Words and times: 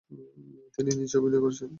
তিনি 0.73 0.89
নিজেই 0.99 1.19
অভিনয় 1.19 1.41
করেছেন। 1.43 1.69